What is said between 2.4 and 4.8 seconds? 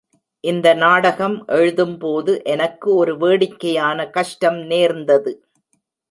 எனக்கு ஒரு வேடிக்கையான கஷ்டம்